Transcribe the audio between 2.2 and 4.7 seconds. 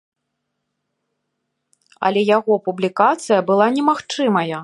яго публікацыя была немагчымая.